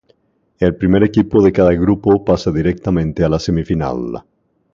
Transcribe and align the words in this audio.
El 0.59 0.75
primer 0.77 1.03
equipo 1.03 1.43
de 1.43 1.51
cada 1.53 1.73
grupo 1.75 2.25
pasa 2.25 2.51
directamente 2.51 3.23
a 3.23 3.29
la 3.29 3.37
semifinal. 3.37 4.23